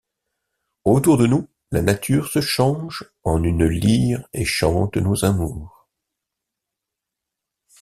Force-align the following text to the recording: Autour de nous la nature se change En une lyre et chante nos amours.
Autour 0.83 1.19
de 1.19 1.27
nous 1.27 1.47
la 1.69 1.83
nature 1.83 2.27
se 2.29 2.41
change 2.41 3.05
En 3.23 3.43
une 3.43 3.67
lyre 3.67 4.27
et 4.33 4.45
chante 4.45 4.97
nos 4.97 5.23
amours. 5.25 5.85